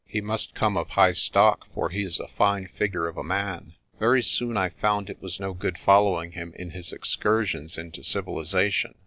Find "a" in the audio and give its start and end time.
2.19-2.27, 3.19-3.23